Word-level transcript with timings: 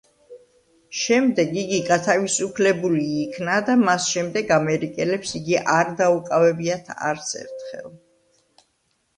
შემდეგ 0.99 1.51
იგი 1.63 1.81
გათავისუფლებული 1.89 3.03
იქნა 3.25 3.57
და 3.67 3.75
მას 3.83 4.07
შემდეგ 4.15 4.55
ამერიკელებს 4.57 5.37
იგი 5.41 5.61
არ 5.75 5.95
დაუკავებიათ 6.01 6.91
არც 7.11 7.33
ერთხელ. 7.45 7.89